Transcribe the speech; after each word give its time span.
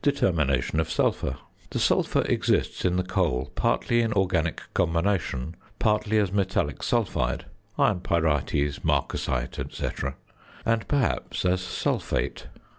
~Determination 0.00 0.80
of 0.80 0.90
Sulphur.~ 0.90 1.36
The 1.68 1.78
sulphur 1.78 2.22
exists 2.22 2.86
in 2.86 2.96
the 2.96 3.02
coal 3.02 3.52
partly 3.54 4.00
in 4.00 4.14
organic 4.14 4.62
combination, 4.72 5.56
partly 5.78 6.16
as 6.16 6.32
metallic 6.32 6.82
sulphide 6.82 7.44
(iron 7.78 8.00
pyrites, 8.00 8.82
marcasite, 8.82 9.58
&c.), 9.70 9.88
and, 10.64 10.88
perhaps, 10.88 11.44
as 11.44 11.60
sulphate. 11.60 12.46